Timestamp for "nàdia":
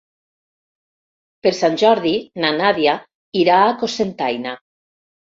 2.61-2.95